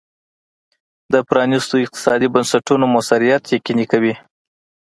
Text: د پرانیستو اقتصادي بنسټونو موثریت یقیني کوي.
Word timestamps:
د 1.13 1.15
پرانیستو 1.29 1.75
اقتصادي 1.85 2.27
بنسټونو 2.33 2.85
موثریت 2.93 3.43
یقیني 3.57 3.85
کوي. 3.91 4.13